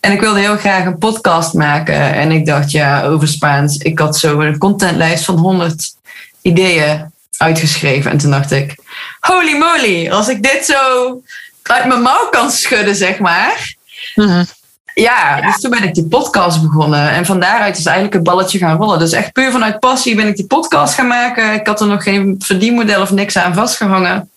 [0.00, 2.14] En ik wilde heel graag een podcast maken.
[2.14, 3.76] En ik dacht, ja, over Spaans.
[3.76, 5.94] Ik had zo een contentlijst van 100
[6.42, 8.10] ideeën uitgeschreven.
[8.10, 8.74] En toen dacht ik,
[9.20, 11.22] holy moly, als ik dit zo
[11.62, 13.74] uit mijn mouw kan schudden, zeg maar.
[14.14, 14.46] Mm-hmm.
[14.94, 17.10] Ja, dus toen ben ik die podcast begonnen.
[17.10, 18.98] En van daaruit is eigenlijk het balletje gaan rollen.
[18.98, 21.52] Dus echt puur vanuit passie ben ik die podcast gaan maken.
[21.52, 24.30] Ik had er nog geen verdienmodel of niks aan vastgehangen.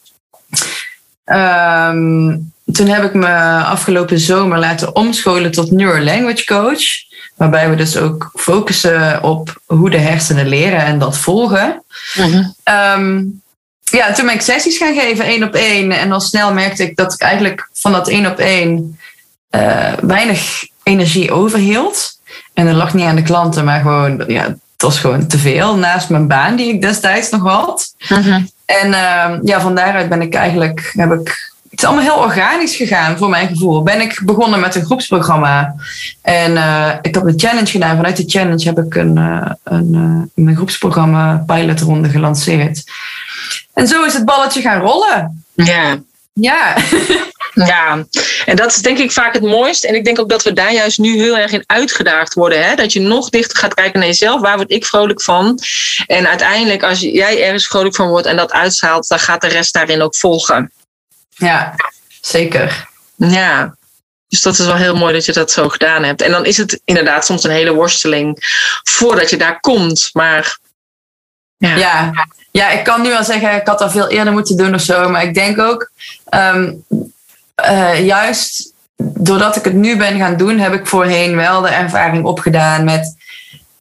[1.35, 6.83] Um, toen heb ik me afgelopen zomer laten omscholen tot neurolanguage coach.
[7.35, 11.83] Waarbij we dus ook focussen op hoe de hersenen leren en dat volgen.
[12.15, 12.55] Mm-hmm.
[12.97, 13.41] Um,
[13.83, 15.91] ja, toen ben ik sessies gaan geven, één op één.
[15.91, 18.99] En al snel merkte ik dat ik eigenlijk van dat één op één
[19.55, 22.19] uh, weinig energie overhield.
[22.53, 25.75] En dat lag niet aan de klanten, maar gewoon, ja, het was gewoon te veel.
[25.75, 27.95] Naast mijn baan die ik destijds nog had.
[28.09, 28.49] Mm-hmm.
[28.81, 32.75] En uh, ja, van daaruit ben ik eigenlijk, heb ik het is allemaal heel organisch
[32.75, 33.83] gegaan voor mijn gevoel.
[33.83, 35.75] Ben ik begonnen met een groepsprogramma.
[36.21, 37.95] En uh, ik heb een challenge gedaan.
[37.95, 42.83] Vanuit die challenge heb ik een, uh, een, uh, mijn groepsprogramma pilotronde gelanceerd.
[43.73, 45.43] En zo is het balletje gaan rollen.
[45.53, 45.97] Ja.
[46.33, 46.75] Ja.
[47.53, 48.05] Ja,
[48.45, 49.83] en dat is denk ik vaak het mooist.
[49.83, 52.65] En ik denk ook dat we daar juist nu heel erg in uitgedaagd worden.
[52.65, 52.75] Hè?
[52.75, 54.41] Dat je nog dichter gaat kijken naar jezelf.
[54.41, 55.59] Waar word ik vrolijk van?
[56.07, 59.73] En uiteindelijk, als jij ergens vrolijk van wordt en dat uitstraalt, dan gaat de rest
[59.73, 60.71] daarin ook volgen.
[61.29, 61.75] Ja,
[62.21, 62.87] zeker.
[63.15, 63.75] Ja,
[64.27, 66.21] dus dat is wel heel mooi dat je dat zo gedaan hebt.
[66.21, 68.37] En dan is het inderdaad soms een hele worsteling
[68.83, 70.09] voordat je daar komt.
[70.13, 70.57] Maar
[71.57, 71.75] ja.
[71.75, 72.11] ja.
[72.51, 75.09] Ja, ik kan nu wel zeggen, ik had dat veel eerder moeten doen of zo.
[75.09, 75.91] Maar ik denk ook,
[76.29, 76.85] um,
[77.69, 78.73] uh, juist
[79.13, 83.15] doordat ik het nu ben gaan doen, heb ik voorheen wel de ervaring opgedaan met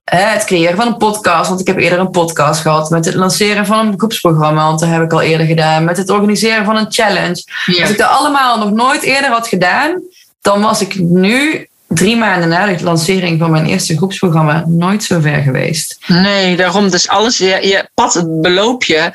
[0.05, 2.91] het creëren van een podcast, want ik heb eerder een podcast gehad.
[2.91, 5.85] Met het lanceren van een groepsprogramma, want dat heb ik al eerder gedaan.
[5.85, 7.45] Met het organiseren van een challenge.
[7.81, 10.03] Als ik dat allemaal nog nooit eerder had gedaan,
[10.41, 15.21] dan was ik nu, drie maanden na de lancering van mijn eerste groepsprogramma, nooit zo
[15.21, 15.99] ver geweest.
[16.07, 16.91] Nee, daarom.
[16.91, 19.11] Dus alles, je, je pad, het beloop je,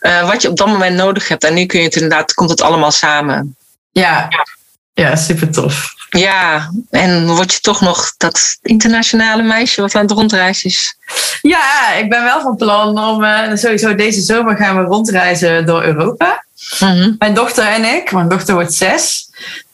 [0.00, 1.44] uh, wat je op dat moment nodig hebt.
[1.44, 3.56] En nu kun je het inderdaad, komt het allemaal samen.
[3.90, 4.28] Ja,
[4.92, 5.98] ja super tof.
[6.10, 10.96] Ja, en word je toch nog dat internationale meisje wat aan het rondreizen is?
[11.42, 15.82] Ja, ik ben wel van plan om uh, sowieso deze zomer gaan we rondreizen door
[15.82, 16.44] Europa.
[16.78, 17.14] Mm-hmm.
[17.18, 19.28] Mijn dochter en ik, mijn dochter wordt zes.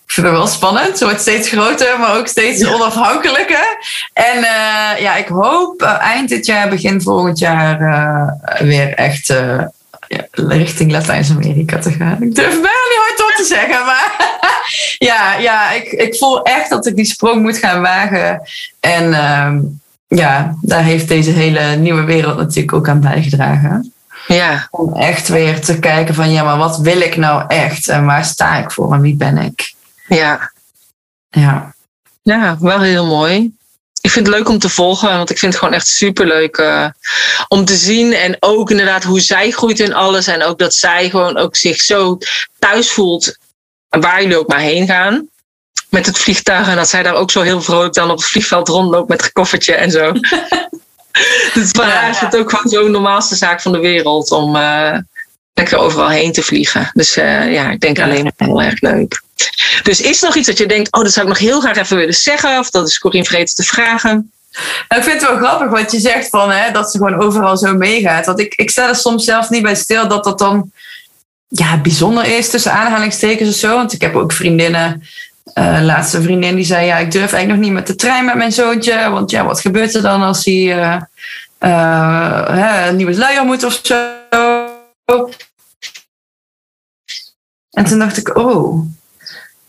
[0.07, 0.99] Ik vind het wel spannend.
[0.99, 3.79] Ze wordt steeds groter, maar ook steeds onafhankelijker.
[4.13, 7.79] En uh, ja, ik hoop uh, eind dit jaar, begin volgend jaar
[8.59, 9.35] weer echt
[10.09, 12.23] ja, richting Latijns-Amerika te gaan.
[12.23, 14.17] Ik durf bijna niet hardop te zeggen, maar
[15.09, 18.43] ja, ja ik, ik voel echt dat ik die sprong moet gaan wagen.
[18.81, 19.53] En uh,
[20.19, 23.93] ja, daar heeft deze hele nieuwe wereld natuurlijk ook aan bijgedragen.
[24.27, 24.69] Ja.
[24.71, 27.89] Om echt weer te kijken van, ja, maar wat wil ik nou echt?
[27.89, 29.75] En waar sta ik voor en wie ben ik?
[30.09, 30.53] Ja.
[31.29, 31.75] Ja.
[32.23, 33.56] Ja, wel heel mooi
[34.07, 36.87] ik vind het leuk om te volgen, want ik vind het gewoon echt superleuk uh,
[37.49, 38.13] om te zien.
[38.13, 40.27] En ook inderdaad hoe zij groeit in alles.
[40.27, 42.19] En ook dat zij gewoon ook zich zo
[42.59, 43.37] thuis voelt
[43.89, 45.29] waar jullie ook maar heen gaan.
[45.91, 46.69] Met het vliegtuig.
[46.69, 49.33] En dat zij daar ook zo heel vrolijk dan op het vliegveld rondloopt met een
[49.33, 50.13] koffertje en zo.
[51.55, 54.99] dus voor haar is het ook gewoon zo'n normaalste zaak van de wereld om, uh,
[55.57, 56.91] lekker overal heen te vliegen.
[56.93, 59.23] Dus uh, ja, ik denk alleen maar heel erg leuk.
[59.83, 61.77] Dus is er nog iets dat je denkt, oh, dat zou ik nog heel graag
[61.77, 62.59] even willen zeggen?
[62.59, 64.33] Of dat is Corine vergeten te vragen?
[64.89, 67.57] Nou, ik vind het wel grappig wat je zegt van hè, dat ze gewoon overal
[67.57, 68.27] zo meegaat.
[68.27, 70.71] Want ik, ik sta er soms zelf niet bij stil dat dat dan
[71.49, 73.75] ja, bijzonder is tussen aanhalingstekens of zo.
[73.75, 75.03] Want ik heb ook vriendinnen.
[75.55, 78.35] Uh, laatste vriendin die zei: Ja, ik durf eigenlijk nog niet met de trein met
[78.35, 79.11] mijn zoontje.
[79.11, 80.97] Want ja, wat gebeurt er dan als hij uh,
[81.61, 83.95] uh, een nieuwe luier moet of zo?
[87.77, 88.87] En toen dacht ik: Oh,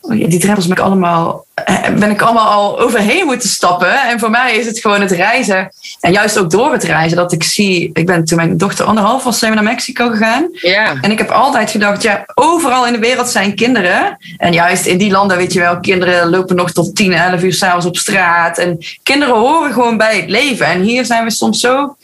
[0.00, 4.02] Oh die drempels ben ik, allemaal, eh, ben ik allemaal al overheen moeten stappen.
[4.02, 5.72] En voor mij is het gewoon het reizen.
[6.00, 7.90] En juist ook door het reizen dat ik zie.
[7.92, 10.48] Ik ben toen mijn dochter anderhalf was, zijn we naar Mexico gegaan.
[10.52, 10.94] Ja.
[11.00, 14.16] En ik heb altijd gedacht, ja, overal in de wereld zijn kinderen.
[14.36, 17.54] En juist in die landen, weet je wel, kinderen lopen nog tot 10, 11 uur
[17.54, 18.58] s'avonds op straat.
[18.58, 20.66] En kinderen horen gewoon bij het leven.
[20.66, 21.96] En hier zijn we soms zo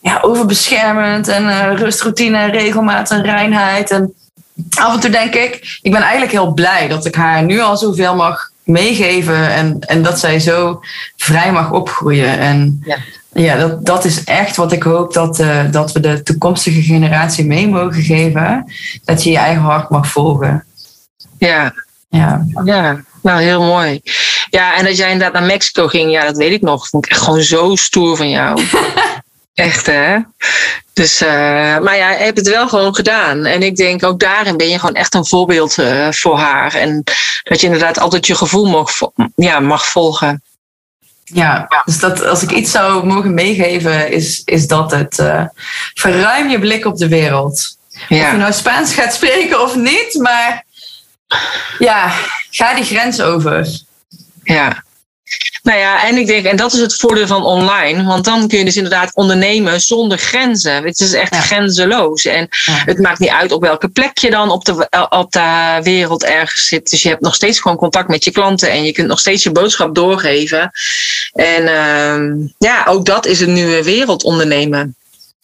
[0.00, 1.28] ja, overbeschermend.
[1.28, 3.90] En uh, rustroutine, regelmaat en reinheid.
[3.90, 4.14] En
[4.74, 7.76] af en toe denk ik, ik ben eigenlijk heel blij dat ik haar nu al
[7.76, 10.80] zoveel mag meegeven en, en dat zij zo
[11.16, 12.38] vrij mag opgroeien.
[12.38, 12.96] En ja,
[13.32, 17.44] ja dat, dat is echt wat ik hoop dat, uh, dat we de toekomstige generatie
[17.44, 18.72] mee mogen geven.
[19.04, 20.64] Dat je je eigen hart mag volgen.
[21.38, 21.74] Ja,
[22.08, 22.46] ja.
[22.64, 24.00] ja nou heel mooi.
[24.50, 26.88] Ja, en dat jij inderdaad naar Mexico ging, ja, dat weet ik nog.
[26.88, 28.62] Vond ik echt gewoon zo stoer van jou.
[29.54, 30.18] Echt hè?
[30.98, 31.28] Dus, uh,
[31.78, 33.44] maar ja, je hebt het wel gewoon gedaan.
[33.44, 36.74] En ik denk ook daarin ben je gewoon echt een voorbeeld uh, voor haar.
[36.74, 37.02] En
[37.42, 38.90] dat je inderdaad altijd je gevoel mag,
[39.34, 40.42] ja, mag volgen.
[41.24, 45.18] Ja, dus dat, als ik iets zou mogen meegeven, is, is dat het.
[45.18, 45.44] Uh,
[45.94, 47.76] verruim je blik op de wereld.
[48.08, 48.24] Ja.
[48.24, 50.64] Of je nou Spaans gaat spreken of niet, maar
[51.78, 52.12] ja,
[52.50, 53.68] ga die grens over.
[54.42, 54.84] Ja,
[55.62, 58.04] nou ja, en ik denk, en dat is het voordeel van online.
[58.04, 60.84] Want dan kun je dus inderdaad ondernemen zonder grenzen.
[60.84, 62.24] Het is echt grenzeloos.
[62.24, 66.24] En het maakt niet uit op welke plek je dan op de, op de wereld
[66.24, 66.90] ergens zit.
[66.90, 68.70] Dus je hebt nog steeds gewoon contact met je klanten.
[68.70, 70.70] En je kunt nog steeds je boodschap doorgeven.
[71.32, 74.96] En uh, ja, ook dat is een nieuwe wereld ondernemen.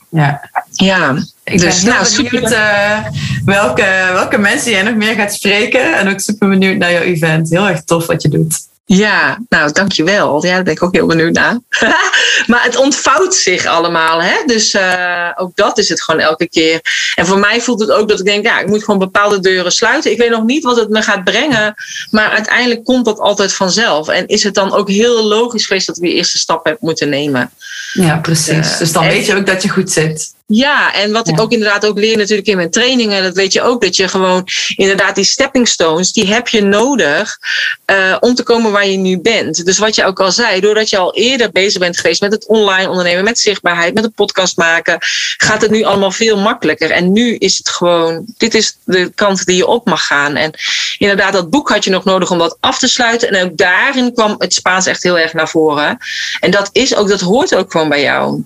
[0.09, 0.51] Ja.
[0.71, 1.17] Ja.
[1.45, 3.07] Ik dus, ben nou, benieuwd uh,
[3.45, 5.97] welke, welke mensen jij nog meer gaat spreken.
[5.97, 7.51] En ook super benieuwd naar jouw event.
[7.51, 8.73] Heel erg tof wat je doet.
[8.87, 10.45] Ja, nou dankjewel.
[10.45, 11.59] Ja, daar ben ik ook heel benieuwd naar.
[12.47, 14.23] maar het ontvouwt zich allemaal.
[14.23, 14.35] Hè?
[14.47, 16.81] Dus uh, ook dat is het gewoon elke keer.
[17.15, 19.73] En voor mij voelt het ook dat ik denk, ja, ik moet gewoon bepaalde deuren
[19.73, 20.11] sluiten.
[20.11, 21.75] Ik weet nog niet wat het me gaat brengen.
[22.11, 24.09] Maar uiteindelijk komt dat altijd vanzelf.
[24.09, 27.09] En is het dan ook heel logisch geweest dat we die eerste stap hebben moeten
[27.09, 27.51] nemen.
[27.93, 28.73] Ja, precies.
[28.73, 30.34] Uh, dus dan weet je ook dat je goed zit.
[30.55, 33.63] Ja, en wat ik ook inderdaad ook leer natuurlijk in mijn trainingen, dat weet je
[33.63, 37.39] ook, dat je gewoon inderdaad die stepping stones, die heb je nodig
[37.87, 39.65] uh, om te komen waar je nu bent.
[39.65, 42.47] Dus wat je ook al zei, doordat je al eerder bezig bent geweest met het
[42.47, 44.97] online ondernemen, met zichtbaarheid, met een podcast maken,
[45.37, 46.91] gaat het nu allemaal veel makkelijker.
[46.91, 50.37] En nu is het gewoon, dit is de kant die je op mag gaan.
[50.37, 50.51] En
[50.99, 53.29] inderdaad, dat boek had je nog nodig om dat af te sluiten.
[53.29, 55.99] En ook daarin kwam het Spaans echt heel erg naar voren.
[56.41, 58.45] En dat is ook, dat hoort ook gewoon bij jou.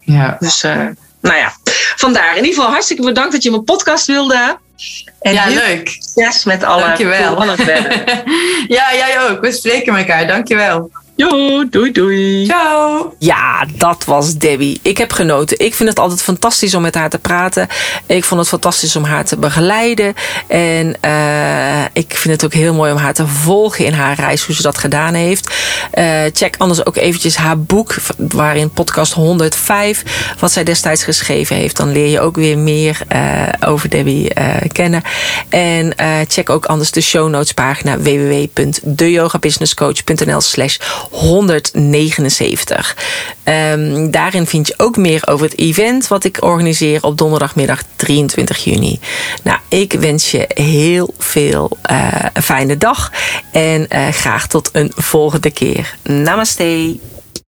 [0.00, 0.36] Ja.
[0.40, 0.86] Dus uh,
[1.20, 1.52] nou ja,
[1.96, 2.30] vandaar.
[2.30, 4.58] In ieder geval hartstikke bedankt dat je mijn podcast wilde.
[5.20, 5.88] En ja, leuk.
[5.88, 7.44] Succes met alle Dankjewel.
[8.76, 9.40] ja, jij ook.
[9.40, 10.26] We spreken elkaar.
[10.26, 10.90] Dankjewel.
[11.20, 12.46] Jo, doei doei.
[12.46, 13.14] Ciao.
[13.18, 14.78] Ja, dat was Debbie.
[14.82, 15.58] Ik heb genoten.
[15.58, 17.68] Ik vind het altijd fantastisch om met haar te praten.
[18.06, 20.14] Ik vond het fantastisch om haar te begeleiden.
[20.46, 24.42] En uh, ik vind het ook heel mooi om haar te volgen in haar reis,
[24.42, 25.54] hoe ze dat gedaan heeft.
[25.94, 30.02] Uh, check anders ook eventjes haar boek, waarin podcast 105,
[30.38, 31.76] wat zij destijds geschreven heeft.
[31.76, 34.32] Dan leer je ook weer meer uh, over Debbie
[34.72, 35.02] kennen.
[35.48, 35.94] En
[36.28, 40.76] check ook anders de show notes pagina www.deyogabusinesscoach.nl slash
[41.10, 42.96] 179.
[43.44, 48.64] Um, daarin vind je ook meer over het event wat ik organiseer op donderdagmiddag 23
[48.64, 48.98] juni.
[49.42, 52.06] Nou, ik wens je heel veel uh,
[52.42, 53.12] fijne dag
[53.52, 55.96] en uh, graag tot een volgende keer.
[56.02, 56.98] Namaste.